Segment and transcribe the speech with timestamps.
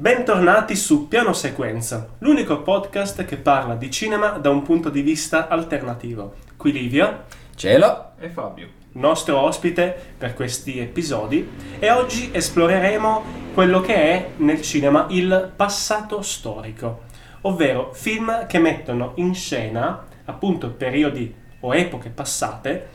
[0.00, 5.48] Bentornati su Piano Sequenza, l'unico podcast che parla di cinema da un punto di vista
[5.48, 6.34] alternativo.
[6.56, 7.24] Qui Livia,
[7.56, 8.68] Cielo e Fabio.
[8.92, 11.50] nostro ospite per questi episodi,
[11.80, 17.00] e oggi esploreremo quello che è nel cinema il passato storico,
[17.40, 22.88] ovvero film che mettono in scena appunto periodi o epoche passate,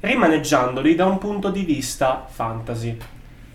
[0.00, 2.98] rimaneggiandoli da un punto di vista fantasy.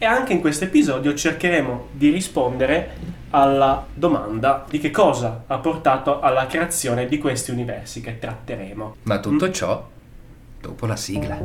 [0.02, 2.96] E anche in questo episodio cercheremo di rispondere
[3.32, 8.96] alla domanda di che cosa ha portato alla creazione di questi universi che tratteremo.
[9.04, 9.86] Ma tutto ciò
[10.62, 11.38] dopo la sigla.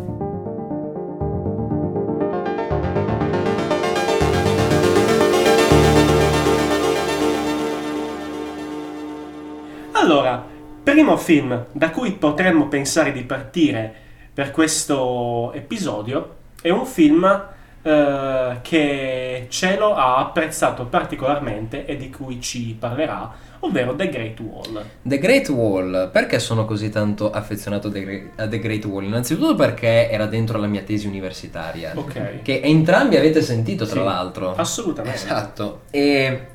[9.94, 10.46] Allora,
[10.80, 13.92] primo film da cui potremmo pensare di partire
[14.32, 17.52] per questo episodio è un film
[17.86, 24.82] eh, che Cielo ha apprezzato particolarmente e di cui ci parlerà, ovvero The Great Wall.
[25.02, 27.92] The Great Wall, perché sono così tanto affezionato
[28.36, 29.04] a The Great Wall?
[29.04, 32.40] Innanzitutto perché era dentro la mia tesi universitaria, Ok.
[32.42, 34.54] che entrambi avete sentito tra Sì, l'altro.
[34.56, 35.16] Assolutamente.
[35.18, 35.82] Esatto.
[35.90, 36.46] E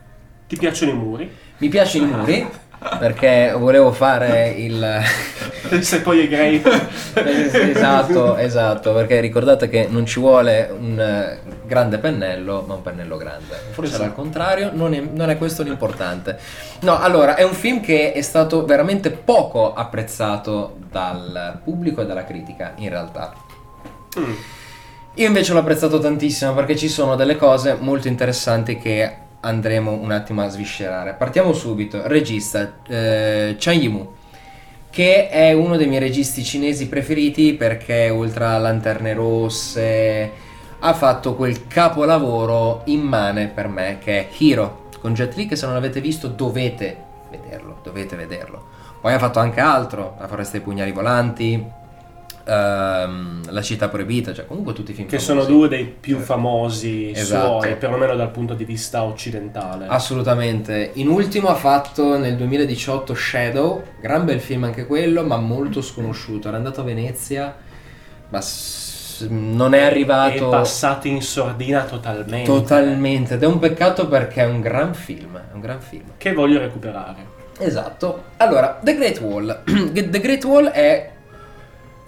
[0.47, 1.31] Ti piacciono i muri?
[1.57, 2.47] mi piacciono i muri
[2.97, 5.01] perché volevo fare il
[5.81, 6.89] Se poi è Great...
[7.13, 13.17] esatto, esatto, perché ricordate che non ci vuole un eh, grande pennello, ma un pennello
[13.17, 13.55] grande.
[13.71, 16.39] Forse era al contrario, non è, non è questo l'importante.
[16.81, 22.23] No, allora, è un film che è stato veramente poco apprezzato dal pubblico e dalla
[22.23, 23.33] critica, in realtà.
[24.17, 24.33] Mm.
[25.15, 30.11] Io invece l'ho apprezzato tantissimo perché ci sono delle cose molto interessanti che andremo un
[30.11, 31.13] attimo a sviscerare.
[31.13, 32.07] Partiamo subito.
[32.07, 34.13] Regista eh, Chang Yimou,
[34.89, 40.31] che è uno dei miei registi cinesi preferiti perché oltre a Lanterne Rosse
[40.79, 45.65] ha fatto quel capolavoro immane per me che è Hero con Jet Li che se
[45.65, 46.95] non l'avete visto dovete
[47.29, 48.77] vederlo, dovete vederlo.
[49.01, 51.65] Poi ha fatto anche altro, La foresta dei pugnali volanti,
[52.49, 55.41] ehm, La città proibita, cioè comunque tutti i film Che famosi.
[55.45, 57.61] sono due dei più famosi Esatto.
[57.61, 59.85] suoi, perlomeno dal punto di vista occidentale.
[59.87, 60.91] Assolutamente.
[60.95, 66.47] In ultimo ha fatto nel 2018 Shadow, gran bel film anche quello, ma molto sconosciuto.
[66.47, 67.55] Era andato a Venezia,
[68.29, 68.39] ma
[69.27, 72.45] non è È arrivato passato in sordina totalmente.
[72.49, 73.33] totalmente.
[73.33, 75.35] Ed è un peccato perché è un gran film.
[75.37, 76.03] È un gran film.
[76.17, 77.37] Che voglio recuperare.
[77.59, 78.23] Esatto.
[78.37, 79.63] Allora, The Great Wall.
[79.91, 81.11] The Great Wall è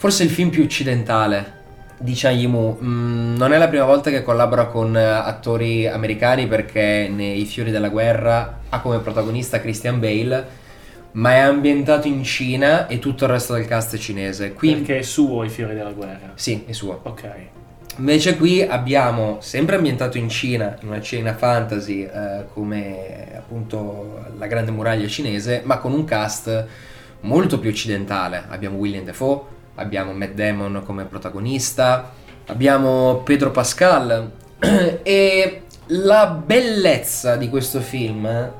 [0.01, 1.59] forse il film più occidentale
[1.99, 2.79] di Chang Yimou.
[2.81, 7.69] Mm, non è la prima volta che collabora con eh, attori americani perché nei Fiori
[7.69, 10.47] della Guerra ha come protagonista Christian Bale,
[11.11, 14.53] ma è ambientato in Cina e tutto il resto del cast è cinese.
[14.53, 16.31] Qui Perché è suo i fiori della guerra.
[16.33, 16.99] sì, è suo.
[17.03, 17.29] Ok.
[17.97, 24.47] Invece qui abbiamo sempre ambientato in Cina, in una Cina fantasy eh, come appunto la
[24.47, 26.65] grande muraglia cinese, ma con un cast
[27.19, 28.45] molto più occidentale.
[28.49, 32.11] Abbiamo William Defoe, abbiamo Matt Damon come protagonista,
[32.47, 34.31] abbiamo Pedro Pascal
[35.03, 38.51] e la bellezza di questo film,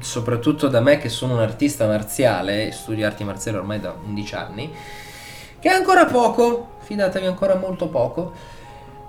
[0.00, 4.72] soprattutto da me che sono un artista marziale studio arti marziali ormai da 11 anni,
[5.58, 8.32] che è ancora poco, fidatevi ancora molto poco.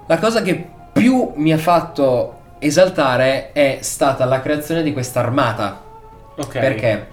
[0.08, 5.82] La cosa che più mi ha fatto esaltare è stata la creazione di questa armata.
[6.36, 6.60] Ok.
[6.60, 7.08] Perché?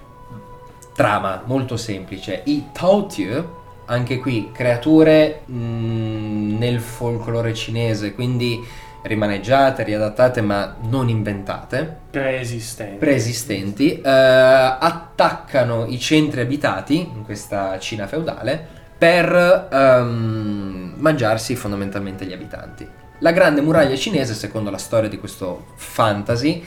[0.95, 2.43] Trama molto semplice.
[2.45, 3.57] I Taotiu,
[3.89, 8.63] anche qui, creature mh, nel folklore cinese, quindi
[9.03, 12.97] rimaneggiate, riadattate, ma non inventate Preesistente.
[12.97, 22.33] preesistenti eh, attaccano i centri abitati in questa Cina feudale per ehm, mangiarsi fondamentalmente gli
[22.33, 22.87] abitanti.
[23.21, 26.65] La grande muraglia cinese, secondo la storia di questo fantasy,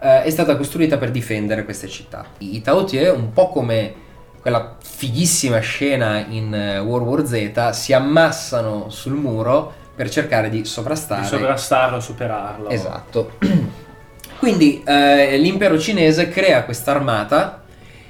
[0.00, 2.26] eh, è stata costruita per difendere queste città.
[2.38, 4.06] I Taotie, un po' come
[4.40, 10.64] quella fighissima scena in eh, World War Z, si ammassano sul muro per cercare di
[10.64, 12.68] sovrastare Di sovrastarlo, superarlo.
[12.68, 13.32] Esatto.
[14.38, 17.64] Quindi eh, l'impero cinese crea questa armata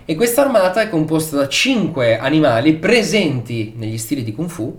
[0.04, 4.78] e questa armata è composta da cinque animali presenti negli stili di Kung Fu,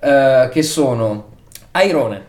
[0.00, 1.32] eh, che sono
[1.72, 2.26] Airone,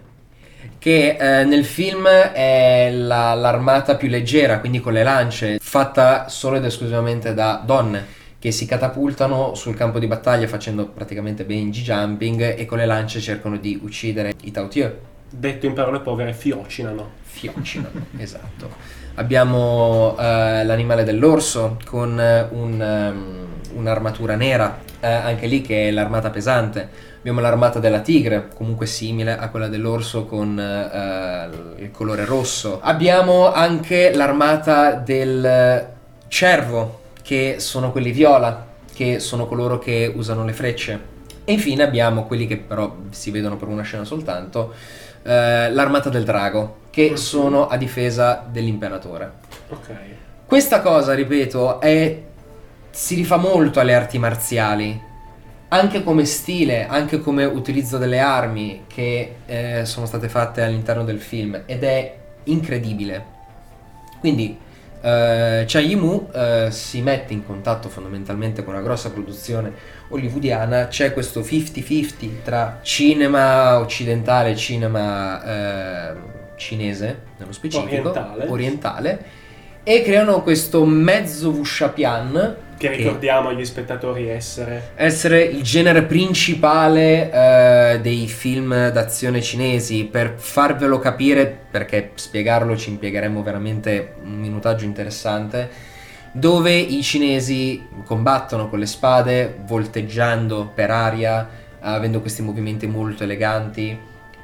[0.78, 6.58] che eh, nel film è la- l'armata più leggera, quindi con le lance, fatta solo
[6.58, 12.56] ed esclusivamente da donne che si catapultano sul campo di battaglia facendo praticamente bungee jumping
[12.56, 14.92] e con le lance cercano di uccidere i Taotieu.
[15.27, 17.09] Detto in parole povere, fiocinano.
[17.24, 18.69] Fiocinano, esatto.
[19.15, 23.47] Abbiamo eh, l'animale dell'orso con eh, un, ehm,
[23.77, 26.88] un'armatura nera, eh, anche lì che è l'armata pesante.
[27.18, 32.80] Abbiamo l'armata della tigre, comunque simile a quella dell'orso con eh, il colore rosso.
[32.80, 35.94] Abbiamo anche l'armata del
[36.27, 41.13] cervo, che sono quelli viola, che sono coloro che usano le frecce.
[41.44, 44.74] E infine abbiamo quelli che però si vedono per una scena soltanto,
[45.24, 49.31] eh, l'armata del drago, che sono a difesa dell'imperatore.
[49.69, 49.95] Ok.
[50.45, 52.22] Questa cosa, ripeto, è,
[52.92, 55.01] si rifà molto alle arti marziali,
[55.69, 61.19] anche come stile, anche come utilizzo delle armi che eh, sono state fatte all'interno del
[61.19, 63.33] film ed è incredibile.
[64.19, 64.57] Quindi
[65.06, 69.72] eh, Chai Yimou eh, si mette in contatto fondamentalmente con una grossa produzione
[70.07, 76.16] hollywoodiana, c'è questo 50-50 tra cinema occidentale e cinema eh,
[76.56, 78.48] cinese, nello specifico, Orientale.
[78.48, 79.25] orientale,
[79.84, 84.92] e creano questo mezzo Wuxapian Che ricordiamo agli spettatori essere.
[84.95, 90.04] essere il genere principale eh, dei film d'azione cinesi.
[90.04, 95.69] Per farvelo capire, perché spiegarlo ci impiegheremo veramente un minutaggio interessante,
[96.33, 101.48] dove i cinesi combattono con le spade, volteggiando per aria,
[101.80, 103.98] avendo questi movimenti molto eleganti.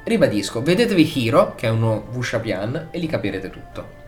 [0.04, 4.00] Ribadisco, vedetevi Hero, che è uno Wuxapian, e lì capirete tutto.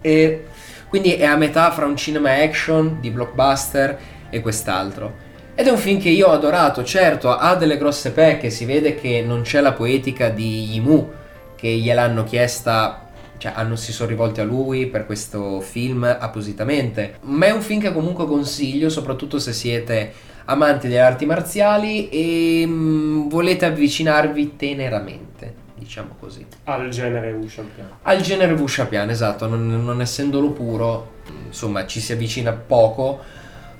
[0.00, 0.46] E
[0.90, 3.98] quindi è a metà fra un cinema action di blockbuster
[4.28, 5.28] e quest'altro.
[5.54, 8.94] Ed è un film che io ho adorato, certo, ha delle grosse pecche, si vede
[8.94, 11.10] che non c'è la poetica di Yimu,
[11.54, 13.08] che gliel'hanno chiesta,
[13.38, 17.18] cioè hanno, si sono rivolti a lui per questo film appositamente.
[17.22, 20.12] Ma è un film che comunque consiglio, soprattutto se siete
[20.46, 25.54] amanti delle arti marziali e mm, volete avvicinarvi teneramente,
[25.90, 26.46] diciamo così.
[26.64, 27.88] Al genere Wuxia Pian.
[28.02, 31.14] Al genere Wuxapian, esatto, non, non essendolo puro,
[31.46, 33.18] insomma, ci si avvicina poco,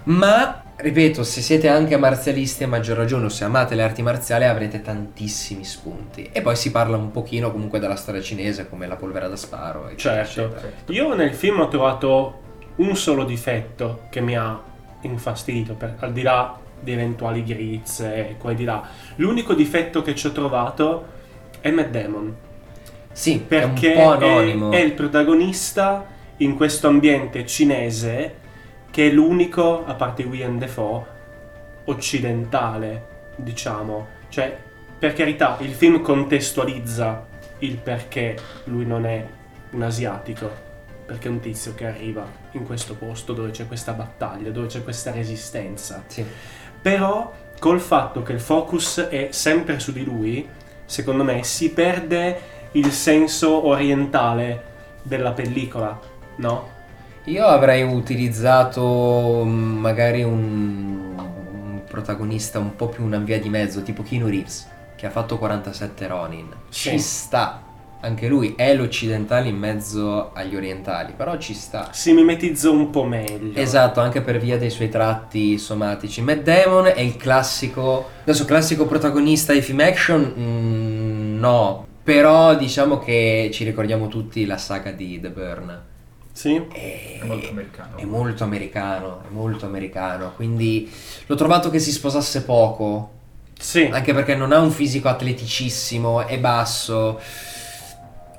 [0.04, 4.42] ma ripeto, se siete anche marzialisti a maggior ragione o se amate le arti marziali
[4.44, 6.30] avrete tantissimi spunti.
[6.32, 9.88] E poi si parla un pochino comunque della storia cinese come la polvere da sparo.
[9.88, 10.56] eccetera, Certo.
[10.56, 10.72] eccetera.
[10.86, 12.40] Io nel film ho trovato
[12.76, 14.60] un solo difetto che mi ha
[15.02, 18.82] infastidito, per- al di là di eventuali grizze e qua e di là.
[19.16, 21.18] L'unico difetto che ci ho trovato
[21.60, 22.34] è Matt Damon.
[23.12, 24.70] Sì, Perché è anonimo.
[24.70, 26.06] è il protagonista
[26.38, 28.36] in questo ambiente cinese
[28.90, 31.04] che è l'unico, a parte William Defoe,
[31.84, 34.06] occidentale, diciamo.
[34.28, 34.56] Cioè,
[34.98, 37.26] per carità, il film contestualizza
[37.58, 39.24] il perché lui non è
[39.70, 40.68] un asiatico.
[41.06, 44.82] Perché è un tizio che arriva in questo posto dove c'è questa battaglia, dove c'è
[44.84, 46.04] questa resistenza.
[46.06, 46.24] Sì.
[46.80, 50.48] Però col fatto che il focus è sempre su di lui,
[50.90, 52.40] secondo me si perde
[52.72, 54.64] il senso orientale
[55.02, 55.96] della pellicola,
[56.38, 56.68] no?
[57.26, 63.84] Io avrei utilizzato mm, magari un, un protagonista un po' più una via di mezzo,
[63.84, 66.48] tipo Keanu Reeves, che ha fatto 47 Ronin.
[66.68, 66.90] Sì.
[66.90, 67.62] Ci sta.
[68.02, 71.90] Anche lui è l'occidentale in mezzo agli orientali, però ci sta.
[71.92, 73.58] Si mimetizza un po' meglio.
[73.60, 76.22] Esatto, anche per via dei suoi tratti somatici.
[76.22, 78.08] Matt Damon è il classico.
[78.22, 80.32] Adesso, classico protagonista di film action?
[80.38, 81.86] Mm, no.
[82.02, 85.80] Però diciamo che ci ricordiamo tutti la saga di The Burn.
[86.32, 86.56] Sì?
[86.72, 87.96] È, È molto americano.
[87.96, 90.32] È molto americano, è molto americano.
[90.36, 90.90] Quindi
[91.26, 93.10] l'ho trovato che si sposasse poco.
[93.58, 93.90] Sì.
[93.92, 97.20] Anche perché non ha un fisico atleticissimo, è basso.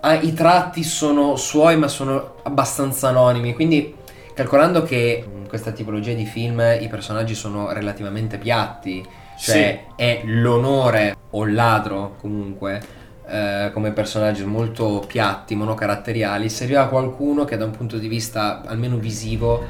[0.02, 3.54] Ha- I tratti sono suoi, ma sono abbastanza anonimi.
[3.54, 3.96] Quindi,
[4.34, 9.06] calcolando che in questa tipologia di film i personaggi sono relativamente piatti,
[9.38, 13.00] cioè è l'onore o il ladro comunque.
[13.32, 18.98] eh, come personaggi molto piatti, monocaratteriali, serviva qualcuno che da un punto di vista almeno
[18.98, 19.64] visivo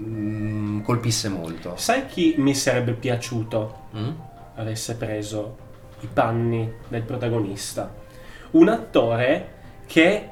[0.00, 1.74] mm, colpisse molto.
[1.76, 4.10] Sai chi mi sarebbe piaciuto Mm?
[4.56, 5.56] avesse preso
[6.00, 7.90] i panni del protagonista?
[8.54, 9.52] Un attore
[9.86, 10.28] che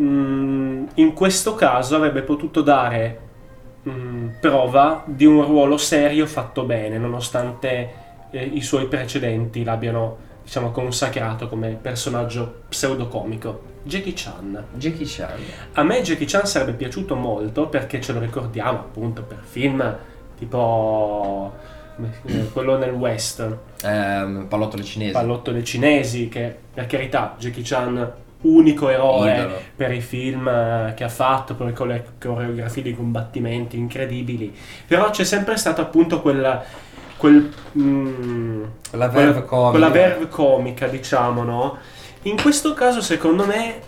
[0.00, 3.20] mm, in questo caso avrebbe potuto dare
[3.88, 7.92] mm, prova di un ruolo serio fatto bene, nonostante
[8.30, 13.68] eh, i suoi precedenti l'abbiano diciamo consacrato come personaggio pseudocomico.
[13.82, 14.66] Jackie Chan.
[14.74, 15.38] Jackie Chan.
[15.74, 19.96] A me Jackie Chan sarebbe piaciuto molto perché ce lo ricordiamo appunto per film
[20.36, 21.52] tipo
[22.52, 25.12] quello nel West, Ehm, pallottole cinesi.
[25.12, 29.60] Pallottole cinesi, che per carità Jackie Chan unico eroe Idolo.
[29.76, 34.54] per i film eh, che ha fatto, poi con le coreografie di combattimenti incredibili.
[34.86, 36.62] Però c'è sempre stato appunto quella
[37.16, 39.70] quel, mm, La quella- verve comica.
[39.70, 41.76] quella verve comica, diciamo, no?
[42.22, 43.80] In questo caso, secondo me,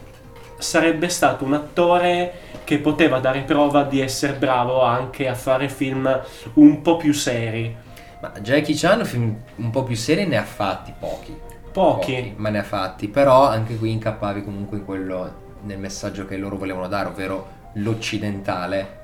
[0.59, 2.33] sarebbe stato un attore
[2.65, 6.21] che poteva dare prova di essere bravo anche a fare film
[6.55, 7.75] un po' più seri.
[8.23, 11.37] Ma Jackie Chan film un po' più seri ne ha fatti pochi.
[11.73, 12.35] Pochi.
[12.37, 13.09] ma ne ha fatti.
[13.09, 19.01] Però anche qui incappavi comunque in quello, nel messaggio che loro volevano dare, ovvero l'occidentale,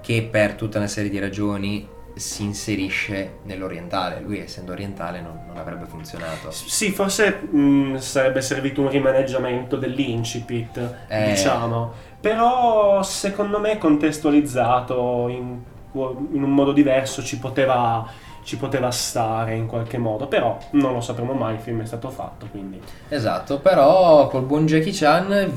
[0.00, 4.20] che per tutta una serie di ragioni si inserisce nell'orientale.
[4.20, 6.50] Lui, essendo orientale, non, non avrebbe funzionato.
[6.50, 11.26] Sì, forse mh, sarebbe servito un rimaneggiamento dell'incipit, Eh.
[11.30, 11.92] diciamo.
[12.20, 15.58] Però secondo me contestualizzato in,
[16.32, 18.06] in un modo diverso ci poteva,
[18.42, 20.26] ci poteva stare in qualche modo.
[20.26, 22.80] Però non lo sapremo mai, il film è stato fatto, quindi...
[23.08, 25.52] Esatto, però col buon Jackie Chan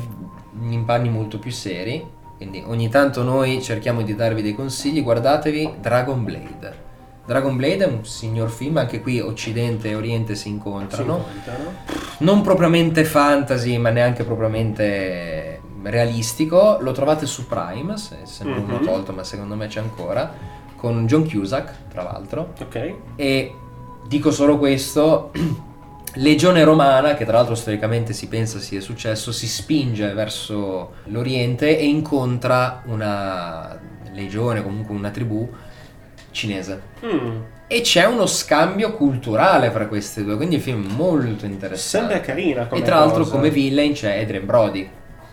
[0.70, 2.06] in panni molto più seri.
[2.36, 5.02] Quindi ogni tanto noi cerchiamo di darvi dei consigli.
[5.02, 6.82] Guardatevi Dragon Blade.
[7.26, 11.20] Dragon Blade è un signor film, anche qui Occidente e Oriente si si incontrano.
[11.26, 11.72] incontrano.
[12.18, 16.78] Non propriamente fantasy, ma neanche propriamente realistico.
[16.82, 18.86] Lo trovate su Prime, se, se non l'ho Mhm.
[18.86, 20.34] tolto, ma secondo me c'è ancora.
[20.84, 22.52] Con John Cusack, tra l'altro.
[22.60, 22.94] Ok.
[23.16, 23.54] E
[24.06, 25.32] dico solo questo,
[26.16, 31.86] Legione Romana, che tra l'altro storicamente si pensa sia successo, si spinge verso l'Oriente e
[31.86, 33.80] incontra una
[34.12, 35.50] legione, comunque una tribù
[36.32, 36.82] cinese.
[37.06, 42.08] Mm, E c'è uno scambio culturale fra queste due, quindi il film è molto interessante.
[42.10, 43.36] Sembra carina come e tra l'altro cosa.
[43.38, 44.90] come villain c'è Adrian Brody.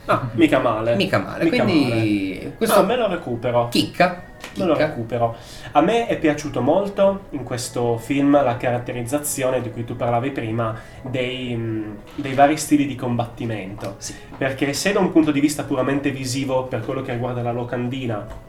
[0.07, 0.95] Ah, mica male.
[0.95, 2.55] Mica male, Mica quindi male.
[2.57, 3.67] questo No, me lo recupero.
[3.69, 4.29] chicca.
[4.57, 5.37] Me lo recupero.
[5.73, 10.77] A me è piaciuto molto in questo film la caratterizzazione di cui tu parlavi prima
[11.03, 13.95] dei, mh, dei vari stili di combattimento.
[13.99, 14.15] Sì.
[14.37, 18.49] Perché se da un punto di vista puramente visivo, per quello che riguarda la locandina,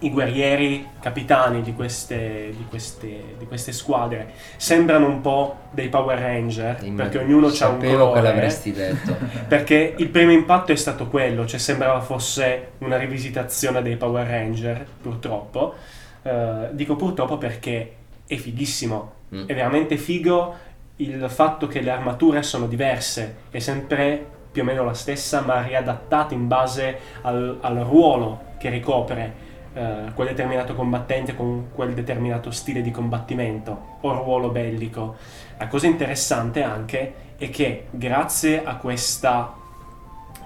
[0.00, 6.18] i guerrieri capitani di queste, di queste, di queste squadre sembrano un po' dei Power
[6.18, 8.20] Ranger, perché ognuno ha un Sapevo che colore.
[8.22, 9.16] l'avresti detto.
[9.48, 14.86] Perché il primo impatto è stato quello, cioè sembrava fosse una rivisitazione dei Power Ranger,
[15.00, 15.74] purtroppo.
[16.22, 17.94] Eh, dico purtroppo perché
[18.26, 19.46] è fighissimo, Mm.
[19.46, 20.54] è veramente figo
[20.96, 25.62] il fatto che le armature sono diverse, è sempre più o meno la stessa, ma
[25.62, 29.34] riadattata in base al, al ruolo che ricopre
[29.76, 35.16] eh, quel determinato combattente con quel determinato stile di combattimento o ruolo bellico.
[35.58, 39.52] La cosa interessante anche è che grazie a questa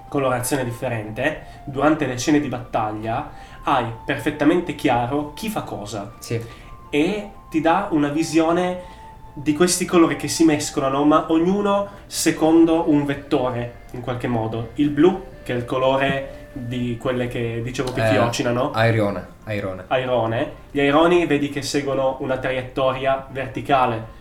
[0.09, 3.31] colorazione differente, durante le scene di battaglia
[3.63, 6.45] hai perfettamente chiaro chi fa cosa Sì.
[6.91, 8.99] e ti dà una visione
[9.33, 14.71] di questi colori che si mescolano, ma ognuno secondo un vettore in qualche modo.
[14.75, 19.85] Il blu, che è il colore di quelle che dicevo che Eh, fiocinano, Airone, Airone.
[19.89, 20.53] airone.
[20.71, 24.19] Gli aironi vedi che seguono una traiettoria verticale.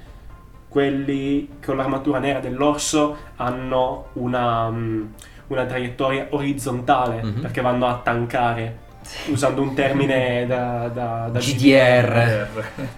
[0.67, 5.05] Quelli con l'armatura nera dell'orso hanno una, mm,
[5.47, 7.41] una traiettoria orizzontale Mhm.
[7.41, 8.87] perché vanno a tankare.
[9.31, 12.47] Usando un termine da, da, da GDR.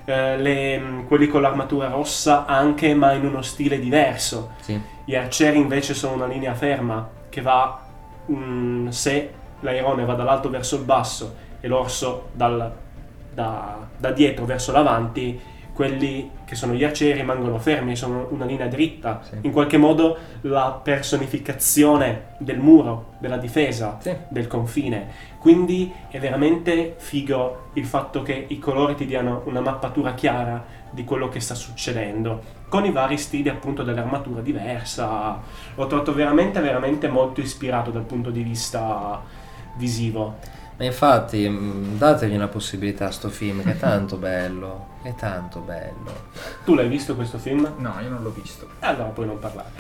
[0.04, 4.52] Eh, le- mm, quelli con l'armatura rossa anche, ma in uno stile diverso.
[4.60, 4.78] Sì.
[5.06, 7.80] Gli arcieri invece sono una linea ferma che va,
[8.30, 12.72] mm, se l'airone va dall'alto verso il basso e l'orso dal-
[13.34, 15.40] da, da dietro verso l'avanti,
[15.74, 19.22] quelli che sono gli arcieri rimangono fermi, sono una linea dritta.
[19.24, 19.38] Sì.
[19.42, 24.14] In qualche modo la personificazione del muro, della difesa, Sì.
[24.28, 25.08] del confine.
[25.40, 31.04] Quindi è veramente figo il fatto che i colori ti diano una mappatura chiara di
[31.04, 35.40] quello che sta succedendo, con i vari stili appunto dell'armatura diversa.
[35.76, 39.22] L'ho trovato veramente, veramente molto ispirato dal punto di vista
[39.78, 40.60] visivo.
[40.78, 45.60] Ma infatti, mh, dategli una possibilità a sto film che è tanto bello, è tanto
[45.60, 46.30] bello.
[46.66, 47.72] Tu l'hai visto questo film?
[47.78, 48.68] No, io non l'ho visto.
[48.80, 49.70] E allora puoi non parlare.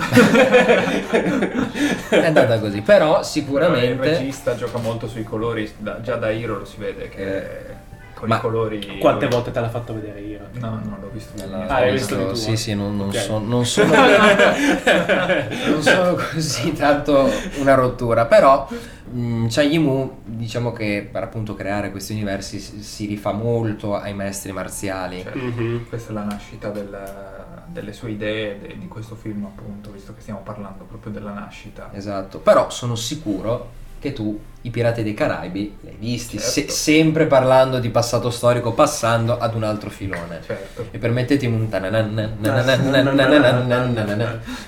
[2.09, 4.09] È andata così, però Il sicuramente...
[4.09, 7.80] regista gioca molto sui colori, da- già da Hero lo si vede che
[8.21, 8.97] con Ma i colori...
[8.99, 10.39] Quante volte te l'ha fatto vedere io?
[10.59, 11.41] No, no, l'ho visto.
[11.43, 12.35] Allora, Ah, hai ho visto di tuo?
[12.35, 13.15] Sì, sì, non, non Ok.
[13.17, 17.27] so- non sono, non sono così tanto
[17.59, 18.67] una rottura, però
[19.11, 24.13] mh, Chang Yimou, diciamo che per appunto creare questi universi si, si rifà molto ai
[24.13, 25.21] maestri marziali.
[25.23, 25.37] Certo.
[25.39, 25.87] Mhm.
[25.89, 30.21] Questa è la nascita del- delle sue idee de- di questo film, appunto, visto che
[30.21, 31.89] stiamo parlando proprio della nascita.
[31.93, 36.51] Esatto, però sono sicuro che tu i Pirati dei Caraibi li hai visti, Certo.
[36.51, 40.41] se- sempre parlando di passato storico, passando ad un altro filone.
[40.46, 40.88] Certo.
[40.91, 41.67] E permettetemi un.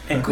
[0.08, 0.32] Ecco,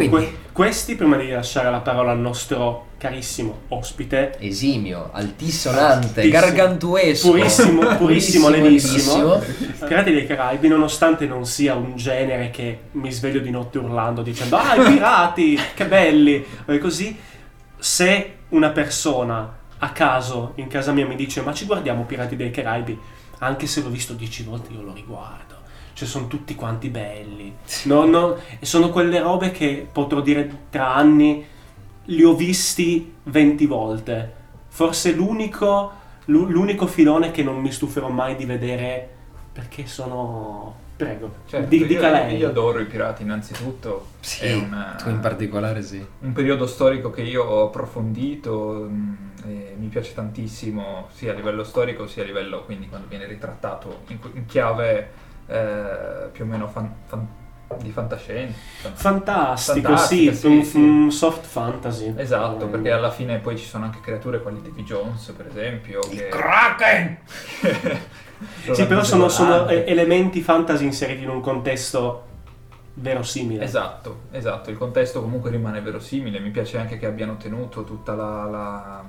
[0.52, 6.32] questi, prima di lasciare la parola al nostro carissimo ospite, Esimio, altisonante, Altissimo.
[6.32, 9.34] gargantuesco, Purissimo, purissimo, levissimo.
[9.38, 9.86] levissimo.
[9.86, 14.56] Pirati dei Caraibi, nonostante non sia un genere che mi sveglio di notte urlando dicendo
[14.56, 16.44] Ah, i pirati, che belli!
[16.66, 17.16] E così,
[17.78, 22.50] se una persona a caso in casa mia mi dice ma ci guardiamo Pirati dei
[22.50, 22.98] Caraibi,
[23.38, 25.50] anche se l'ho visto dieci volte io lo riguardo.
[25.94, 27.54] Cioè sono tutti quanti belli.
[27.84, 31.44] No, no, sono quelle robe che potrò dire tra anni
[32.06, 34.34] li ho visti 20 volte.
[34.68, 35.92] Forse l'unico,
[36.26, 39.08] l'u- l'unico filone che non mi stuferò mai di vedere
[39.52, 40.80] perché sono...
[41.04, 42.36] Prego, Certo, di- dica io, lei.
[42.36, 44.06] io adoro i pirati innanzitutto.
[44.20, 46.04] Sì, è un, tu in particolare sì.
[46.20, 49.16] un periodo storico che io ho approfondito mh,
[49.46, 54.02] e mi piace tantissimo sia a livello storico sia a livello quindi quando viene ritrattato
[54.08, 55.10] in, in chiave
[55.48, 57.26] eh, più o meno fan- fan-
[57.80, 58.56] di fantascienza.
[58.92, 60.76] Fantastico, Fantastica, sì, sì, un, sì.
[60.78, 62.12] un soft fantasy.
[62.16, 66.00] Esatto, Eh, perché alla fine poi ci sono anche creature quali Davy Jones, per esempio.
[66.00, 67.18] che- Kraken!
[68.72, 72.24] Sì, però sono, sono elementi fantasy inseriti in un contesto
[72.94, 73.62] verosimile.
[73.64, 78.44] Esatto, esatto, il contesto comunque rimane verosimile, mi piace anche che abbiano tenuto tutta la,
[78.44, 79.04] la-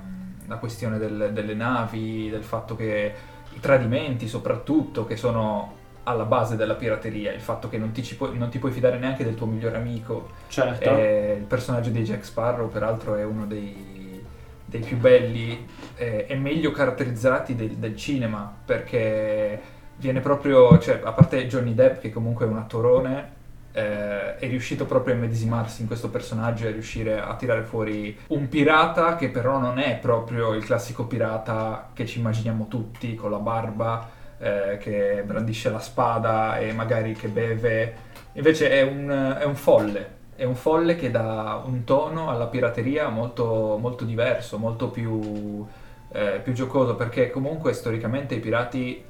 [0.46, 3.12] la questione del- delle navi, del fatto che
[3.52, 8.36] i tradimenti soprattutto, che sono alla base della pirateria, il fatto che non ti, puoi,
[8.38, 10.90] non ti puoi fidare neanche del tuo migliore amico, Certo.
[10.90, 14.22] Eh, il personaggio di Jack Sparrow peraltro è uno dei,
[14.64, 19.60] dei più belli eh, e meglio caratterizzati del, del cinema, perché
[19.96, 23.32] viene proprio, cioè, a parte Johnny Depp che comunque è un attorone,
[23.72, 28.16] eh, è riuscito proprio a medesimarsi in questo personaggio e a riuscire a tirare fuori
[28.28, 33.32] un pirata che però non è proprio il classico pirata che ci immaginiamo tutti con
[33.32, 34.08] la barba,
[34.38, 37.94] eh, che brandisce la spada e magari che beve.
[38.32, 43.08] Invece è un, è un folle, è un folle che dà un tono alla pirateria
[43.08, 45.64] molto, molto diverso, molto più,
[46.12, 49.04] eh, più giocoso, perché comunque storicamente i pirati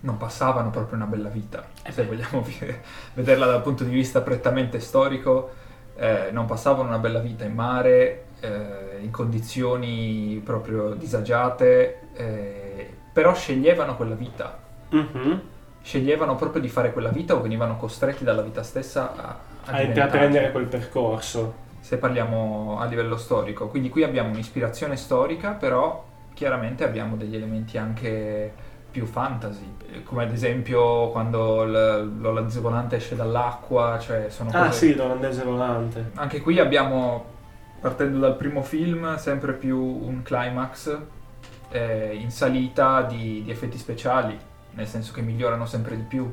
[0.00, 2.44] non passavano proprio una bella vita, se vogliamo
[3.14, 5.62] vederla dal punto di vista prettamente storico,
[5.96, 12.63] eh, non passavano una bella vita in mare, eh, in condizioni proprio disagiate, eh,
[13.14, 14.58] però sceglievano quella vita,
[14.90, 15.40] Mhm.
[15.82, 19.80] sceglievano proprio di fare quella vita o venivano costretti dalla vita stessa a, a A
[19.82, 21.62] intraprendere quel percorso.
[21.80, 23.68] se parliamo a livello storico.
[23.68, 26.02] Quindi qui abbiamo un'ispirazione storica, però
[26.32, 28.52] chiaramente abbiamo degli elementi anche
[28.90, 29.66] più fantasy,
[30.04, 35.42] come ad esempio quando l- l'olandese volante esce dall'acqua, cioè sono Ah cose- sì, l'olandese
[35.44, 36.10] volante.
[36.14, 37.24] Anche qui abbiamo,
[37.80, 40.96] partendo dal primo film, sempre più un climax
[41.74, 44.38] eh, in salita di, di effetti speciali,
[44.74, 46.32] nel senso che migliorano sempre di più.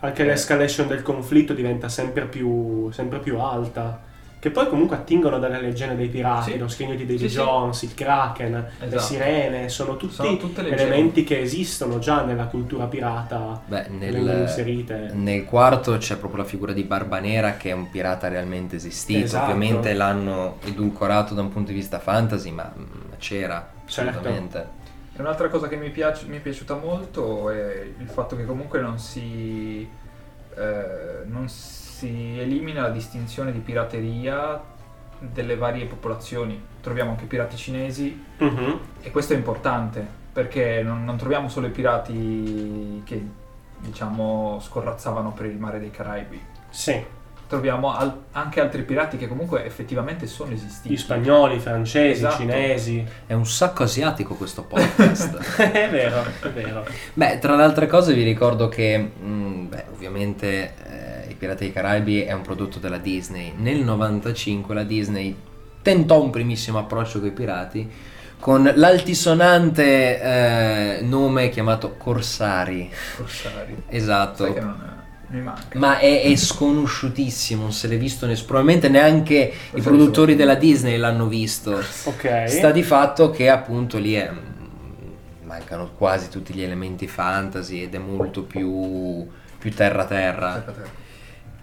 [0.00, 0.26] Anche Eh.
[0.26, 4.12] l'escalation del conflitto diventa sempre più, sempre più alta.
[4.38, 6.58] Che poi comunque attingono dalle leggende dei pirati, Sì.
[6.58, 7.36] lo scrigno di Davy Sì, sì.
[7.36, 9.02] Jones, il Kraken, le Esatto.
[9.02, 10.74] sirene, sono tutti Sono leggende.
[10.74, 15.12] elementi che esistono già nella cultura pirata, Beh, nel, inserite.
[15.14, 19.24] nel quarto c'è proprio la figura di Barba Nera che è un pirata realmente esistito.
[19.24, 19.44] Esatto.
[19.44, 23.12] Ovviamente l'hanno edulcorato da un punto di vista fantasy, ma mm,
[23.86, 24.18] c'era Certo.
[24.28, 24.82] assolutamente.
[25.16, 28.80] E un'altra cosa che mi, piace- mi è piaciuta molto è il fatto che comunque
[28.80, 29.88] non si,
[30.56, 34.60] eh, non si elimina la distinzione di pirateria
[35.20, 36.60] delle varie popolazioni.
[36.80, 38.80] Troviamo anche pirati cinesi Mhm.
[39.00, 43.24] e questo è importante perché non, non troviamo solo i pirati che
[43.78, 46.42] diciamo scorrazzavano per il mare dei Caraibi.
[46.70, 47.04] Sì,
[47.46, 50.94] Troviamo al- anche altri pirati che comunque effettivamente sono esistiti.
[50.94, 52.36] gli spagnoli, i francesi, Esatto.
[52.36, 53.04] cinesi.
[53.26, 55.58] È un sacco asiatico questo podcast.
[55.60, 56.84] è vero, è vero.
[57.12, 60.74] Beh, tra le altre cose vi ricordo che, mm, beh, ovviamente
[61.26, 63.52] eh, I Pirati dei Caraibi è un prodotto della Disney.
[63.56, 65.36] Nel 95 la Disney
[65.82, 67.90] tentò un primissimo approccio con i pirati
[68.40, 72.90] con l'altisonante eh, nome chiamato Corsari.
[73.16, 73.84] Corsari.
[73.88, 74.44] Esatto.
[74.44, 75.03] Sai che non manca.
[75.74, 78.46] Ma è, è sconosciutissimo, non se l'è visto nessuno.
[78.46, 81.82] Probabilmente neanche i Forse produttori della Disney l'hanno visto.
[82.04, 82.44] Ok.
[82.46, 84.30] Sta di fatto che appunto lì è,
[85.42, 89.26] mancano quasi tutti gli elementi fantasy ed è molto più,
[89.58, 90.64] più terra-terra.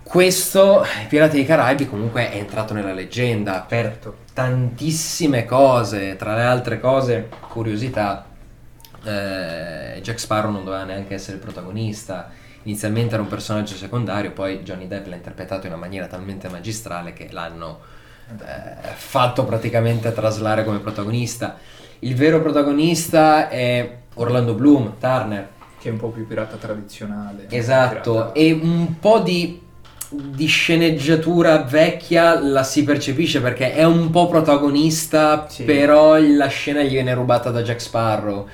[0.04, 4.17] Questo, i Pirati dei Caraibi, comunque è entrato nella leggenda per Certo.
[4.34, 6.15] tantissime cose.
[6.17, 8.26] Tra le altre cose, curiosità,
[9.04, 12.32] eh, Jack Sparrow non doveva neanche essere il protagonista.
[12.63, 17.13] Inizialmente era un personaggio secondario, poi Johnny Depp l'ha interpretato in una maniera talmente magistrale
[17.13, 17.80] che l'hanno
[18.39, 21.58] eh, fatto praticamente traslare come protagonista.
[22.00, 25.47] Il vero protagonista è Orlando Bloom, Turner.
[25.80, 27.45] Che è un po' più pirata tradizionale.
[27.50, 29.60] Esatto, Pirata- e un po' di,
[30.10, 35.63] di sceneggiatura vecchia la si percepisce perché è un po' protagonista, Sì.
[35.63, 38.47] però la scena gli viene rubata da Jack Sparrow.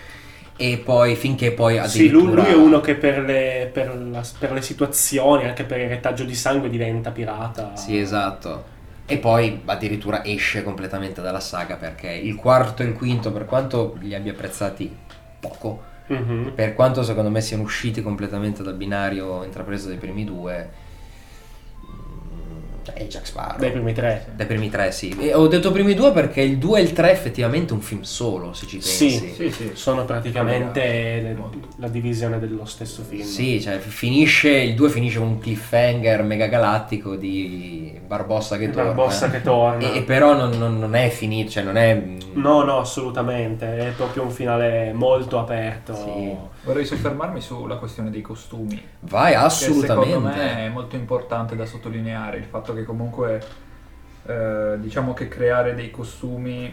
[0.60, 2.42] E poi finché poi Sì, lui, addirittura...
[2.44, 6.24] lui è uno che per le, per la- per le situazioni, anche per il retaggio
[6.24, 7.76] di sangue, diventa pirata.
[7.76, 8.76] Sì, esatto.
[9.06, 13.96] E poi addirittura esce completamente dalla saga perché il quarto e il quinto, per quanto
[14.02, 14.94] li abbia apprezzati
[15.40, 16.54] poco, Mhm.
[16.56, 20.70] per quanto secondo me siano usciti completamente dal binario intrapreso dai primi due,
[22.94, 23.60] è Jack Sparrow.
[23.60, 24.26] Dai primi tre.
[24.36, 25.16] Dai primi tre, sì.
[25.20, 28.02] E ho detto primi due perché il 2 e il 3 effettivamente è un film
[28.02, 29.08] solo, se ci Sì.
[29.20, 29.34] pensi.
[29.36, 29.72] Sì, sì.
[29.74, 31.36] Sono praticamente
[31.78, 33.24] la divisione dello stesso film.
[33.24, 38.92] Sì, cioè finisce, il 2 finisce con un cliffhanger mega galattico di Barbossa che torna.
[38.92, 39.92] Barbossa che torna.
[39.94, 42.02] E, e però non, non- non è finito, cioè non è...
[42.34, 43.78] No, no, assolutamente.
[43.78, 45.96] È proprio un finale molto aperto.
[45.96, 46.36] Sì.
[46.64, 48.82] Vorrei soffermarmi sulla questione dei costumi.
[49.02, 50.58] Vai, Che secondo me assolutamente.
[50.66, 53.42] è molto importante da sottolineare il fatto che comunque
[54.26, 56.66] eh, diciamo che creare dei costumi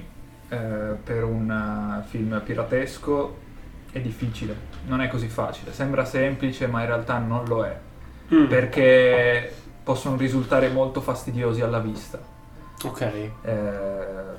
[0.49, 0.57] eh,
[1.03, 3.39] per un eh, film piratesco
[3.93, 7.79] è difficile, non è così facile, sembra semplice ma in realtà non lo è,
[8.35, 12.19] Mm, perché possono risultare molto fastidiosi alla vista.
[12.85, 13.01] Ok.
[13.01, 13.33] eh,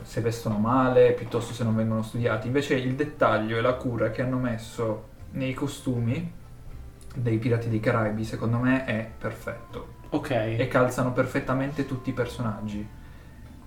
[0.02, 2.48] se vestono male piuttosto se non vengono studiati.
[2.48, 6.32] Invece il dettaglio e la cura che hanno messo nei costumi
[7.16, 10.32] dei Pirati dei Caraibi secondo me è perfetto Ok.
[10.32, 12.86] e calzano perfettamente tutti i personaggi.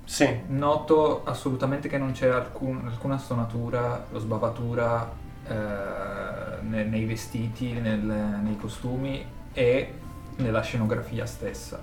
[0.04, 0.40] Sì.
[0.48, 5.10] Noto assolutamente che non c'è alcun- alcuna stonatura o sbavatura
[5.46, 8.00] eh, ne- nei vestiti, nel-
[8.42, 9.92] nei costumi e
[10.36, 11.82] nella scenografia stessa.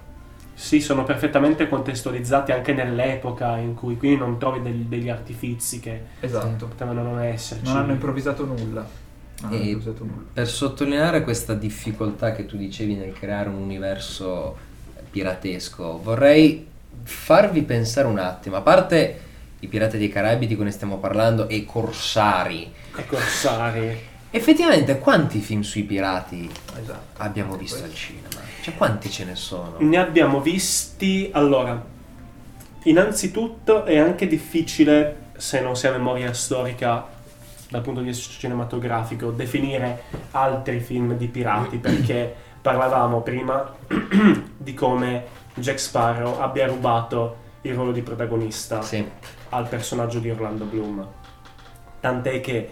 [0.53, 6.01] Sì, sono perfettamente contestualizzati anche nell'epoca in cui quindi non trovi degli, degli artifizi che
[6.21, 6.67] Esatto.
[6.67, 7.65] potevano non esserci.
[7.65, 9.03] Non hanno improvvisato nulla.
[9.51, 10.23] E- nulla.
[10.33, 14.57] Per sottolineare questa difficoltà che tu dicevi nel creare un universo
[15.09, 16.65] piratesco, vorrei
[17.03, 19.19] farvi pensare un attimo, a parte
[19.59, 23.97] i pirati dei Caraibi di cui ne stiamo parlando e Corsari, I corsari.
[24.31, 27.21] effettivamente quanti film sui pirati Esatto.
[27.21, 28.27] abbiamo visto al cinema?
[28.61, 29.75] Cioè quanti ce ne sono?
[29.79, 31.29] Ne abbiamo visti.
[31.33, 31.83] Allora,
[32.83, 37.05] innanzitutto è anche difficile, se non si ha memoria storica
[37.75, 43.75] dal punto di vista cinematografico, definire altri film di pirati perché parlavamo prima
[44.57, 49.05] di come Jack Sparrow abbia rubato il ruolo di protagonista Sì,
[49.49, 51.05] al personaggio di Orlando Bloom.
[51.99, 52.69] Tant'è che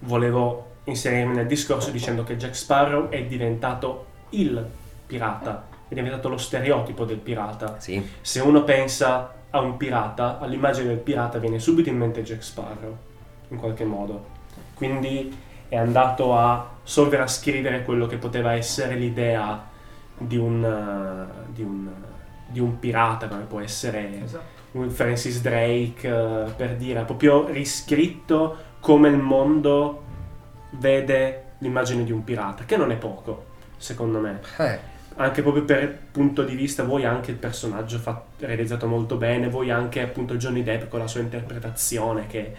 [0.00, 4.64] volevo inserirmi nel discorso dicendo che Jack Sparrow è diventato il
[5.06, 7.76] pirata, è diventato lo stereotipo del pirata.
[7.78, 12.42] sì, Se uno pensa a un pirata, all'immagine del pirata viene subito in mente Jack
[12.42, 12.96] Sparrow,
[13.48, 14.35] in qualche modo.
[14.74, 15.36] Quindi
[15.68, 19.64] è andato a sovrascrivere quello che poteva essere l'idea
[20.18, 21.88] di un, eh, di un,
[22.48, 24.44] di un pirata, come può essere Esatto.
[24.72, 30.02] un Francis Drake, eh, per dire, ha proprio riscritto come il mondo
[30.70, 33.44] vede l'immagine di un pirata, che non è poco,
[33.76, 34.40] secondo me.
[34.58, 39.48] Eh, Anche proprio per punto di vista, voi anche il personaggio fatto- realizzato molto bene,
[39.48, 42.54] voi anche appunto Johnny Depp con la sua interpretazione che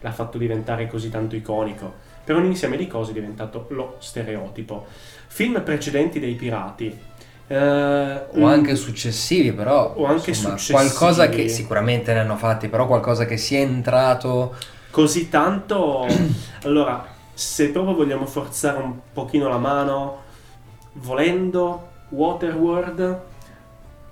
[0.00, 1.94] l'ha fatto diventare così tanto iconico.
[2.24, 4.86] Per un insieme di cose è diventato lo stereotipo.
[5.28, 7.08] Film precedenti dei pirati.
[7.48, 10.78] eh, o un- anche successivi però, O anche insomma, successivi.
[10.78, 14.54] qualcosa che sicuramente ne hanno fatti, però qualcosa che sia entrato...
[14.90, 16.06] così tanto
[16.64, 20.22] allora se proprio vogliamo forzare un pochino la mano
[20.94, 23.20] volendo Waterworld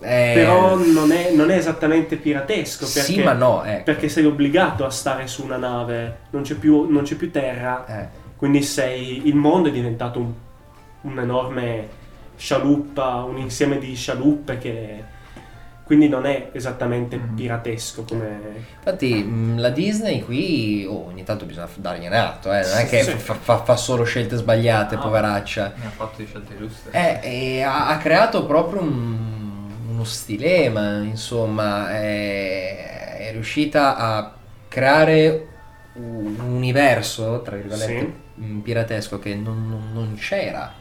[0.00, 3.82] eh, però non è, non è esattamente piratesco perché, Sì, ma no, ecco.
[3.84, 7.84] perché sei obbligato a stare su una nave non c'è più, non c'è più terra
[7.86, 10.32] Eh, quindi sei il mondo è diventato un,
[11.02, 11.88] un'enorme
[12.36, 15.16] scialuppa un insieme di scialuppe che
[15.84, 17.34] quindi non è esattamente Mhm.
[17.34, 18.38] piratesco come
[18.76, 23.02] Infatti mh, la Disney qui oh, ogni tanto bisogna dargliene atto, eh, non è che
[23.02, 23.10] sì.
[23.12, 25.00] fa, fa- fa solo scelte sbagliate, No.
[25.00, 25.72] poveraccia.
[25.76, 26.90] Ne ha fatto di scelte giuste.
[26.92, 27.20] Eh,
[27.56, 29.37] e ha, ha creato proprio un-
[29.98, 34.32] uno stilema, insomma, è, è riuscita a
[34.68, 35.46] creare
[35.94, 40.72] un universo, tra virgolette, mh, piratesco che non, non- non c'era.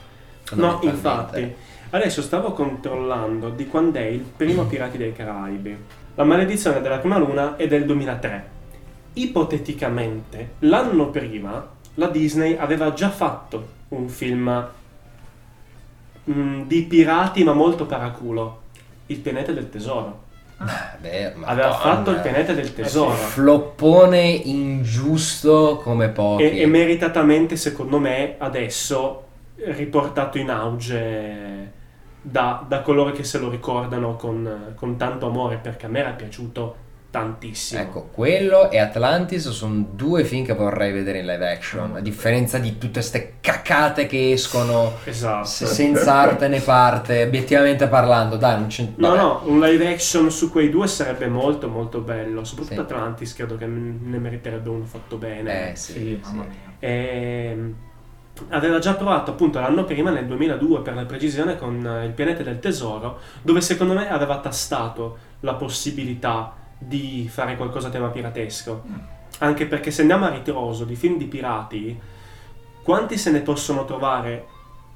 [0.53, 1.55] No, infatti.
[1.89, 5.75] Adesso stavo controllando di quando è il primo Pirati dei Caraibi.
[6.15, 8.55] La maledizione della prima luna è del 2003.
[9.13, 14.69] Ipoteticamente, l'anno prima, la Disney aveva già fatto un film
[16.29, 18.65] mm, di pirati ma molto paraculo.
[19.07, 20.25] Il pianeta del tesoro.
[20.99, 23.11] Beh, Aveva fatto il pianeta del tesoro.
[23.11, 26.43] Floppone ingiusto come pochi.
[26.43, 31.71] E, e meritatamente, secondo me, adesso riportato in auge
[32.21, 36.11] da, da coloro che se lo ricordano con, con tanto amore, perché a me era
[36.11, 37.81] piaciuto tantissimo.
[37.81, 42.57] Ecco, quello e Atlantis sono due film che vorrei vedere in live action, a differenza
[42.57, 45.45] di tutte queste cacate che escono Esatto.
[45.45, 48.87] se- senza arte né parte, obiettivamente parlando, dai, non c'è...
[48.95, 52.43] No, no, un live action su quei due sarebbe molto molto bello.
[52.43, 52.93] Soprattutto Sì.
[52.93, 55.71] Atlantis credo che ne meriterebbe uno fatto bene.
[55.71, 56.55] Eh sì, Sì, mamma mia.
[56.79, 57.73] E
[58.49, 62.43] aveva già provato appunto l'anno prima, nel 2002 per la precisione, con eh, Il pianeta
[62.43, 68.83] del tesoro, dove secondo me aveva tastato la possibilità di fare qualcosa a tema piratesco.
[68.87, 68.95] Mm.
[69.39, 71.99] Anche perché se andiamo a ritroso di film di pirati,
[72.83, 74.45] quanti se ne possono trovare?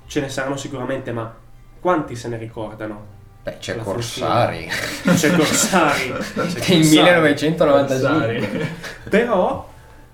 [0.06, 1.34] Ce ne saranno sicuramente, ma
[1.80, 3.20] quanti se ne ricordano?
[3.44, 4.68] Beh, c'è La Corsari.
[5.04, 6.88] C'è Corsari, c'è in Corsari.
[6.88, 8.40] 1995.
[8.40, 8.68] Corsari.
[9.10, 9.70] Però,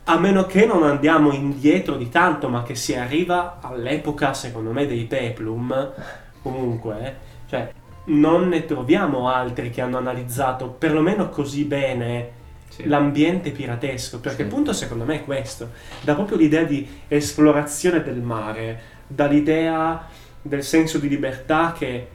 [0.06, 4.88] a meno che non andiamo indietro di tanto, ma che si arriva all'epoca, secondo me,
[4.88, 5.94] dei Peplum,
[6.42, 7.14] comunque, eh,
[7.50, 7.70] cioè,
[8.10, 12.36] non ne troviamo altri che hanno analizzato perlomeno così bene
[12.70, 12.86] Sì.
[12.88, 14.44] l'ambiente piratesco, perché Sì.
[14.44, 20.06] il punto secondo me è questo, dà proprio l'idea di esplorazione del mare, dall'idea
[20.42, 22.08] del senso di libertà che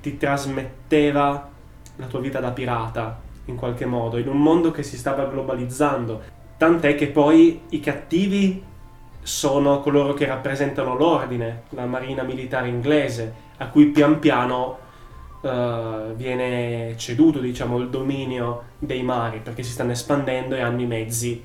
[0.00, 1.48] ti trasmetteva
[1.96, 6.22] la tua vita da pirata, in qualche modo, in un mondo che si stava globalizzando.
[6.56, 8.62] Tant'è che poi i cattivi
[9.20, 14.78] sono coloro che rappresentano l'ordine, la marina militare inglese, a cui pian piano
[15.42, 20.86] eh, viene ceduto diciamo, il dominio dei mari, perché si stanno espandendo e hanno i
[20.86, 21.42] mezzi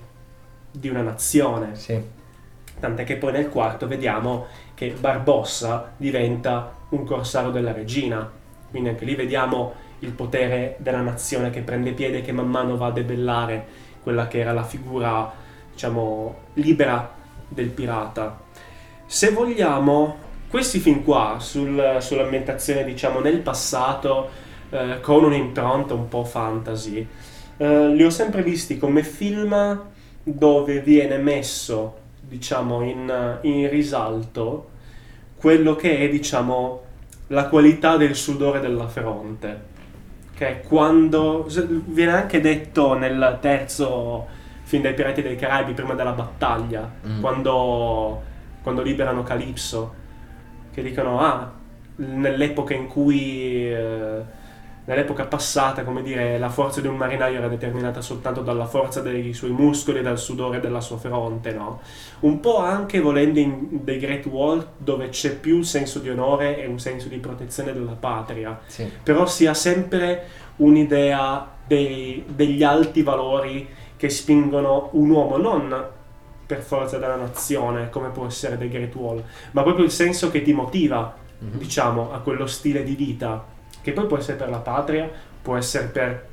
[0.71, 1.75] di una nazione.
[1.75, 1.99] Sì.
[2.79, 8.29] Tant'è che poi nel quarto vediamo che Barbossa diventa un corsario della regina.
[8.69, 12.77] Quindi anche lì vediamo il potere della nazione che prende piede e che man mano
[12.77, 13.65] va a debellare
[14.03, 15.33] quella che era la figura,
[15.71, 17.12] diciamo, libera
[17.47, 18.39] del pirata.
[19.07, 20.17] Se vogliamo,
[20.49, 24.29] questi film qua sul- sull'ambientazione, diciamo, nel passato,
[24.69, 27.05] eh, con un'impronta un po' fantasy,
[27.57, 29.81] eh, li ho sempre visti come film
[30.23, 34.69] dove viene messo, diciamo, in, in risalto
[35.38, 36.81] quello che è, diciamo,
[37.27, 39.75] la qualità del sudore della fronte.
[40.33, 41.47] Che è quando.
[41.86, 44.27] Viene anche detto nel terzo
[44.63, 47.21] film dei Pirati dei Caraibi, prima della battaglia, Mm.
[47.21, 48.21] quando,
[48.62, 49.93] quando liberano Calypso,
[50.77, 51.51] che dicono: Ah,
[51.95, 53.67] nell'epoca in cui.
[53.73, 54.45] eh,
[54.85, 59.33] nell'epoca passata, come dire, la forza di un marinaio era determinata soltanto dalla forza dei
[59.33, 61.81] suoi muscoli e dal sudore della sua fronte, no?
[62.21, 66.61] Un po' anche volendo in The Great Wall, dove c'è più un senso di onore
[66.61, 68.89] e un senso di protezione della patria, Sì.
[69.03, 70.23] però si ha sempre
[70.57, 75.85] un'idea dei- degli alti valori che spingono un uomo non
[76.47, 80.41] per forza della nazione, come può essere The Great Wall, ma proprio il senso che
[80.41, 81.57] ti motiva, Mhm.
[81.60, 83.45] diciamo, a quello stile di vita,
[83.81, 85.07] che poi può essere per la patria,
[85.41, 86.25] può essere per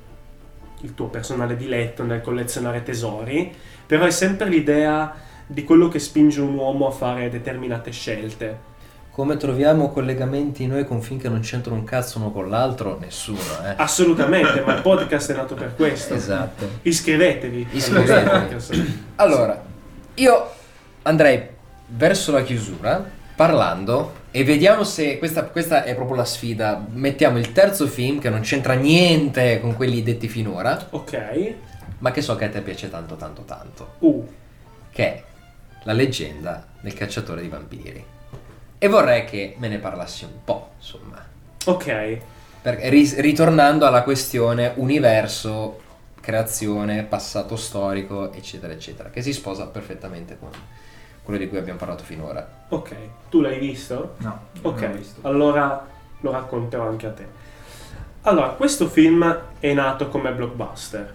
[0.80, 3.52] il tuo personale diletto nel collezionare tesori,
[3.86, 5.14] però è sempre l'idea
[5.46, 8.72] di quello che spinge un uomo a fare determinate scelte.
[9.10, 12.98] Come troviamo collegamenti noi con film che non c'entrano un cazzo uno con l'altro?
[12.98, 13.74] Nessuno, eh.
[13.76, 16.14] Assolutamente, ma il podcast è nato per questo.
[16.14, 16.68] Esatto.
[16.82, 17.66] Iscrivetevi.
[17.70, 19.02] Iscrivetevi.
[19.16, 19.63] Allora,
[20.14, 20.50] io
[21.02, 21.48] andrei
[21.88, 23.04] verso la chiusura
[23.36, 26.84] parlando e vediamo se questa, questa è proprio la sfida.
[26.92, 31.54] Mettiamo il terzo film che non c'entra niente con quelli detti finora, Ok.
[31.98, 34.26] ma che so che a te piace tanto tanto tanto, Uh,
[34.90, 35.22] che è
[35.84, 38.04] La leggenda del cacciatore di vampiri.
[38.78, 41.22] E vorrei che me ne parlassi un po', insomma.
[41.66, 42.18] ok.
[42.62, 45.80] Perché ri- ritornando alla questione universo,
[46.24, 50.48] creazione, passato storico, eccetera, eccetera, che si sposa perfettamente con
[51.22, 52.64] quello di cui abbiamo parlato finora.
[52.70, 52.94] Ok.
[53.28, 54.14] Tu l'hai visto?
[54.18, 55.20] No, Ok, visto.
[55.28, 55.86] allora
[56.20, 57.26] lo racconterò anche a te.
[58.22, 61.12] Allora, questo film è nato come blockbuster,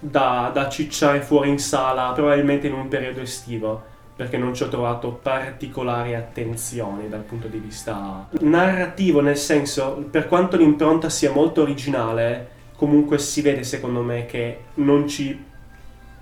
[0.00, 3.80] da, da cicciare fuori in sala, probabilmente in un periodo estivo,
[4.16, 10.26] perché non ci ho trovato particolari attenzioni dal punto di vista narrativo, nel senso, per
[10.26, 15.46] quanto l'impronta sia molto originale, comunque si vede secondo me che non ci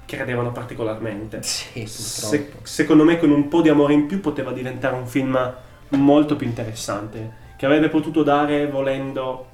[0.06, 1.42] credevano particolarmente.
[1.42, 5.54] Sì, Se- secondo me con un po' di amore in più poteva diventare un film
[5.90, 9.48] molto più interessante, che avrebbe potuto dare, volendo,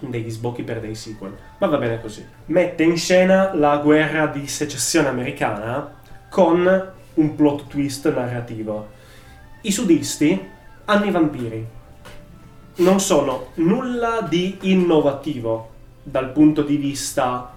[0.00, 1.32] degli sbocchi per dei sequel.
[1.58, 2.26] Ma va bene così.
[2.46, 5.94] Mette in scena la guerra di secessione americana
[6.28, 8.88] con un plot twist narrativo.
[9.60, 10.44] I sudisti
[10.86, 11.66] hanno i vampiri.
[12.78, 15.74] Non sono nulla di innovativo
[16.08, 17.52] dal punto di vista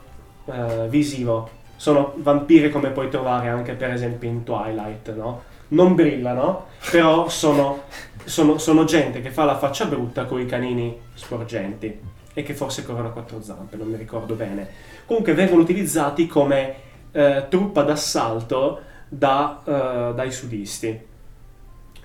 [0.45, 1.49] eh, visivo.
[1.75, 5.43] Sono vampiri come puoi trovare anche per esempio in Twilight, no?
[5.69, 7.83] Non brillano, però sono,
[8.25, 12.17] sono- sono gente che fa la faccia brutta con i canini sporgenti.
[12.33, 14.67] e che forse corrono a quattro zampe, non mi ricordo bene.
[15.05, 16.75] Comunque vengono utilizzati come
[17.11, 21.07] eh, truppa d'assalto da, eh, dai sudisti.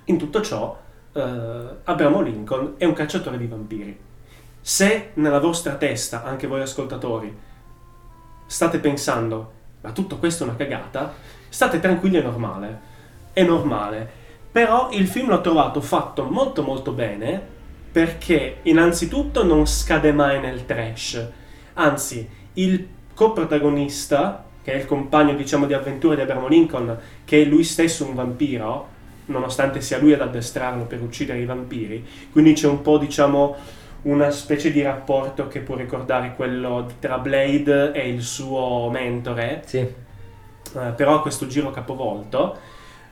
[0.07, 0.77] In tutto ciò,
[1.13, 1.23] eh,
[1.85, 3.99] Abramo Lincoln è un cacciatore di vampiri.
[4.67, 7.37] Se nella vostra testa, anche voi ascoltatori,
[8.47, 11.13] state pensando, ma tutto questo è una cagata,
[11.51, 12.81] state tranquilli, è normale.
[13.35, 14.09] È normale.
[14.51, 17.39] Però il film l'ho trovato fatto molto molto bene
[17.93, 21.29] perché innanzitutto non scade mai nel trash.
[21.75, 27.45] Anzi, il coprotagonista, che è il compagno diciamo di avventure di Abramo Lincoln, che è
[27.45, 28.89] lui stesso un vampiro,
[29.27, 34.31] nonostante sia lui ad addestrarlo per uccidere i vampiri, quindi c'è un po' diciamo una
[34.31, 39.79] specie di rapporto che può ricordare quello tra Blade e il suo mentore, Sì.
[39.79, 39.93] eh,
[40.97, 42.57] però a questo giro capovolto.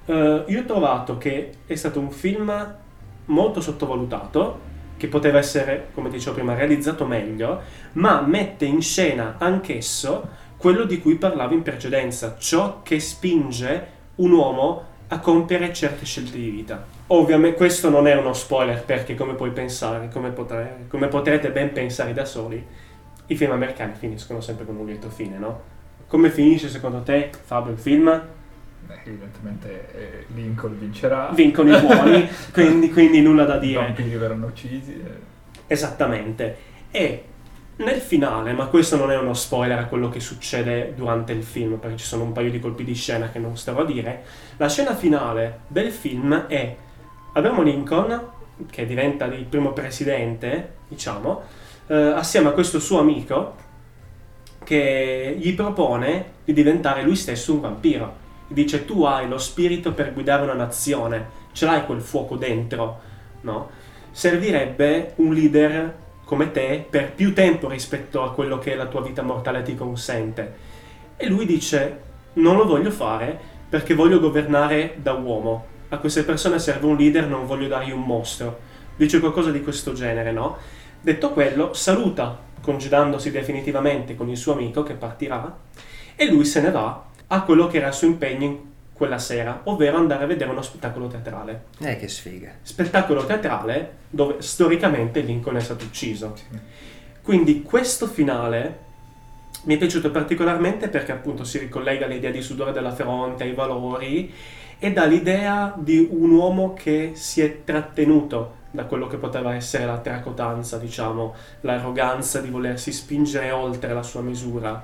[0.05, 2.75] Eh, io ho trovato che è stato un film
[3.27, 7.61] molto sottovalutato, che poteva essere, come dicevo prima, realizzato meglio,
[7.93, 14.31] ma mette in scena anch'esso quello di cui parlavo in precedenza, ciò che spinge un
[14.31, 16.92] uomo a compiere certe scelte di vita.
[17.15, 21.71] Ovviamente questo non è uno spoiler perché come puoi pensare, come, potre- come potrete ben
[21.71, 22.65] pensare da soli,
[23.27, 25.61] i film americani finiscono sempre con un lieto fine, no?
[26.07, 28.05] Come finisce secondo te, Fabio, il film?
[28.87, 31.31] Beh, evidentemente eh, Lincoln vincerà.
[31.35, 33.81] Vincono i buoni, quindi, quindi nulla da I dire.
[33.83, 34.93] vampiri verranno uccisi.
[34.95, 35.11] eh.
[35.67, 36.57] Esattamente.
[36.91, 37.25] E
[37.77, 41.77] nel finale, ma questo non è uno spoiler a quello che succede durante il film,
[41.77, 44.25] perché ci sono un paio di colpi di scena che non starò a dire,
[44.57, 46.75] la scena finale del film è
[47.35, 48.21] Abramo Lincoln,
[48.69, 51.43] che diventa il primo presidente, diciamo,
[51.87, 53.55] eh, assieme a questo suo amico,
[54.63, 58.21] che gli propone di diventare lui stesso un vampiro.
[58.49, 63.01] Dice tu hai lo spirito per guidare una nazione, ce l'hai quel fuoco dentro,
[63.41, 63.71] no?
[64.11, 69.23] Servirebbe un leader come te per più tempo rispetto a quello che la tua vita
[69.23, 70.55] mortale ti consente.
[71.17, 73.39] E lui dice non lo voglio fare
[73.71, 75.72] perché voglio governare da uomo.
[75.93, 78.61] A queste persone serve un leader, non voglio dargli un mostro.
[78.97, 80.57] Dice qualcosa di questo genere, no?
[80.99, 85.55] Detto quello, saluta, congedandosi definitivamente con il suo amico che partirà,
[86.17, 89.99] e lui se ne va a quello che era il suo impegno quella sera, ovvero
[89.99, 91.65] andare a vedere uno spettacolo teatrale.
[91.81, 92.55] Eh, che sfiga.
[92.63, 96.35] Spettacolo teatrale dove storicamente Lincoln è stato ucciso.
[97.21, 98.79] Quindi questo finale
[99.65, 104.33] mi è piaciuto particolarmente perché appunto si ricollega all'idea di sudore della fronte, ai valori
[104.79, 109.85] e dà l'idea di un uomo che si è trattenuto da quello che poteva essere
[109.85, 114.83] la tracotanza, diciamo, l'arroganza di volersi spingere oltre la sua misura,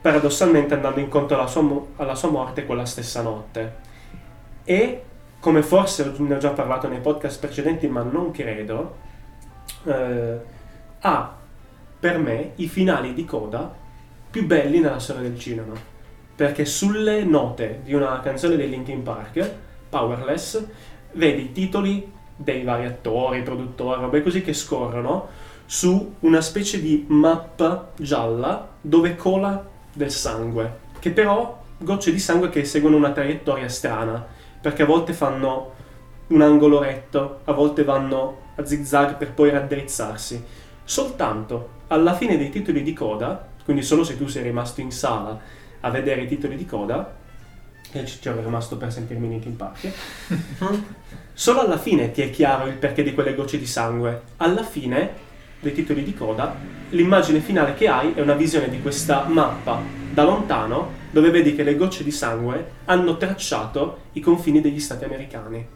[0.00, 3.86] paradossalmente andando incontro alla sua, alla sua morte quella stessa notte.
[4.64, 5.02] E,
[5.40, 8.96] come forse ne ho già parlato nei podcast precedenti, ma non credo,
[9.84, 10.38] eh,
[11.00, 11.37] ha
[11.98, 13.74] per me i finali di coda
[14.30, 15.72] più belli nella storia del cinema.
[16.34, 19.50] Perché sulle note di una canzone dei Linkin Park,
[19.88, 20.64] Powerless,
[21.12, 25.26] vedi i titoli dei vari attori, produttori, robe così che scorrono
[25.66, 32.48] su una specie di mappa gialla dove cola del sangue, che però gocce di sangue
[32.48, 34.24] che seguono una traiettoria strana,
[34.60, 35.72] perché a volte fanno
[36.28, 40.44] un angolo retto, a volte vanno a zigzag per poi raddrizzarsi.
[40.84, 45.38] Soltanto alla fine dei titoli di coda, quindi solo se tu sei rimasto in sala
[45.80, 47.16] a vedere i titoli di coda,
[47.90, 49.90] e ci ero rimasto per sentirmi Linkin Park,
[51.32, 54.22] solo alla fine ti è chiaro il perché di quelle gocce di sangue.
[54.38, 55.26] Alla fine
[55.60, 56.54] dei titoli di coda,
[56.90, 59.80] l'immagine finale che hai è una visione di questa mappa
[60.12, 65.04] da lontano dove vedi che le gocce di sangue hanno tracciato i confini degli stati
[65.04, 65.66] americani.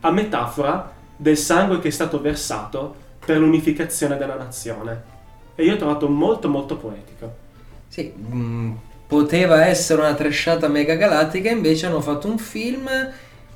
[0.00, 5.13] A metafora del sangue che è stato versato per l'unificazione della nazione.
[5.54, 7.32] E io ho trovato molto molto poetico.
[7.88, 8.72] Sì, mm,
[9.06, 12.88] poteva essere una trashata mega galattica, invece hanno fatto un film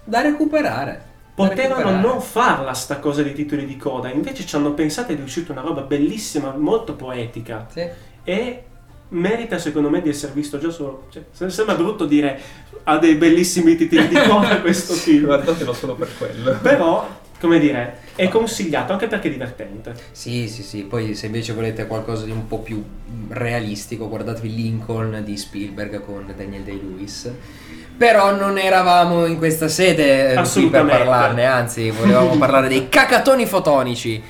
[0.04, 1.06] da recuperare.
[1.34, 2.06] Da Potevano recuperare.
[2.06, 5.52] non farla sta cosa di titoli di coda, invece ci hanno pensato ed è uscita
[5.52, 7.66] una roba bellissima, molto poetica.
[7.70, 7.86] Sì.
[8.24, 8.62] E
[9.10, 11.06] merita secondo me di essere visto già solo.
[11.10, 12.40] Cioè, se- sembra brutto dire
[12.84, 15.26] ha dei bellissimi titoli di coda questo film.
[15.26, 16.58] Guardatelo solo per quello.
[16.62, 17.08] Però,
[17.40, 19.94] come dire, è consigliato anche perché è divertente.
[20.10, 20.82] Sì, sì, sì.
[20.82, 26.04] Poi se invece volete qualcosa di un po' più mm, realistico, guardatevi Lincoln di Spielberg
[26.04, 27.30] con Daniel Day-Lewis.
[27.96, 33.46] Però non eravamo in questa sede eh, qui per parlarne, anzi volevamo parlare dei cacatoni
[33.46, 34.20] fotonici.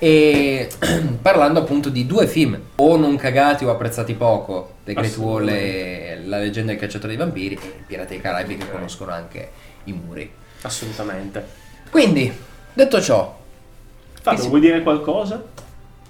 [0.00, 0.68] E
[1.22, 6.22] parlando appunto di due film, o non cagati o apprezzati poco, The Great Wall e
[6.24, 9.48] La leggenda del cacciatore dei vampiri, e Pirati dei Caraibi che conoscono anche
[9.84, 10.28] i muri.
[10.62, 11.46] Assolutamente.
[11.88, 12.46] Quindi,
[12.84, 13.36] detto ciò,
[14.22, 14.48] Fabio, sì.
[14.48, 15.42] vuoi dire qualcosa?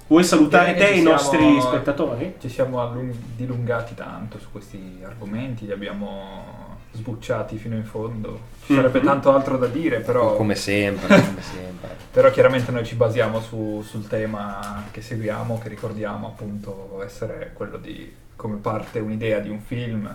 [0.06, 2.34] Vuoi salutare te e i nostri siamo- spettatori?
[2.38, 8.38] Ci siamo allung- dilungati tanto su questi argomenti, li abbiamo sbucciati fino in fondo.
[8.64, 9.04] Ci sarebbe Mhm.
[9.06, 11.96] tanto altro da dire, però, Come sempre, come sempre.
[12.10, 17.76] però chiaramente noi ci basiamo su- sul tema che seguiamo, che ricordiamo appunto essere quello
[17.78, 20.14] di come parte un'idea di un film,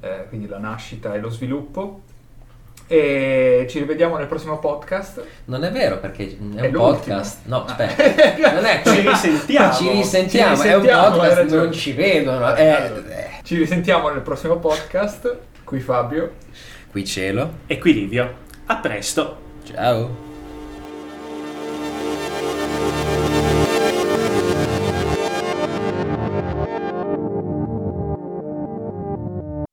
[0.00, 2.02] eh, quindi la nascita e lo sviluppo.
[2.88, 5.24] E ci rivediamo nel prossimo podcast.
[5.46, 6.82] Non è vero perché è un È l'ultimo.
[6.82, 7.38] podcast.
[7.46, 8.02] No, aspetta.
[8.52, 9.72] Non è Ci risentiamo.
[9.72, 12.54] Ci risentiamo, Ci è un risentiamo, podcast, non ci vedono.
[12.54, 13.30] Eh, eh.
[13.42, 15.36] Ci risentiamo nel prossimo podcast.
[15.64, 16.32] Qui Fabio.
[16.92, 17.50] Qui cielo.
[17.66, 18.34] E qui Livio.
[18.66, 19.36] A presto.
[19.64, 20.25] Ciao.